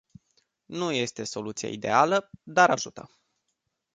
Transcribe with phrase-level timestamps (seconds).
[0.65, 3.09] Nu este soluția ideală, dar ajută.